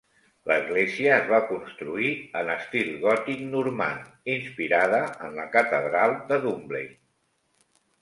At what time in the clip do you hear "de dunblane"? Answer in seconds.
6.35-6.95